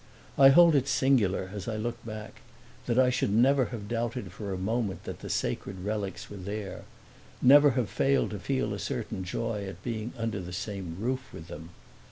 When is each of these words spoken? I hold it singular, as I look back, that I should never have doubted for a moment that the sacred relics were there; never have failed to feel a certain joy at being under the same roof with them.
I 0.35 0.49
hold 0.49 0.73
it 0.73 0.87
singular, 0.87 1.51
as 1.53 1.67
I 1.67 1.75
look 1.75 2.03
back, 2.03 2.41
that 2.87 2.97
I 2.97 3.11
should 3.11 3.29
never 3.31 3.65
have 3.65 3.87
doubted 3.87 4.31
for 4.31 4.51
a 4.51 4.57
moment 4.57 5.03
that 5.03 5.19
the 5.19 5.29
sacred 5.29 5.85
relics 5.85 6.27
were 6.27 6.37
there; 6.37 6.85
never 7.39 7.69
have 7.77 7.87
failed 7.87 8.31
to 8.31 8.39
feel 8.39 8.73
a 8.73 8.79
certain 8.79 9.23
joy 9.23 9.63
at 9.67 9.83
being 9.83 10.13
under 10.17 10.39
the 10.39 10.53
same 10.53 10.97
roof 10.99 11.31
with 11.31 11.49
them. 11.49 11.69